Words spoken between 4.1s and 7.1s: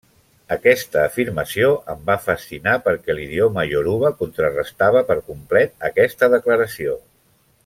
contrarestava per complet aquesta declaració.